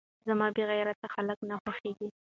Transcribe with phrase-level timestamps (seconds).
[0.27, 2.07] زما بې غيرته خلک نه خوښېږي.